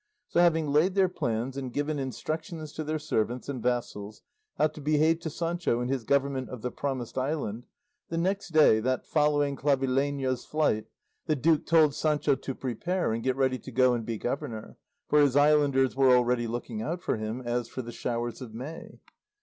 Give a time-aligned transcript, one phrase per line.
[0.29, 4.23] So having laid their plans and given instructions to their servants and vassals
[4.57, 7.67] how to behave to Sancho in his government of the promised island,
[8.09, 10.87] the next day, that following Clavileño's flight,
[11.27, 14.75] the duke told Sancho to prepare and get ready to go and be governor,
[15.07, 19.01] for his islanders were already looking out for him as for the showers of May.